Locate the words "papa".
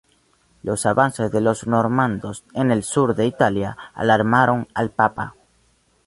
4.89-5.35